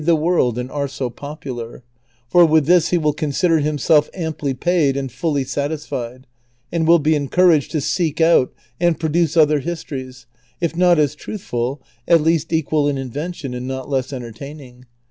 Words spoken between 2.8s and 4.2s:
he Avili consider himself